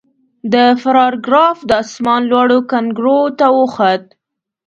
[0.53, 4.03] د فرار ګراف د اسمان لوړو کنګرو ته وخوت.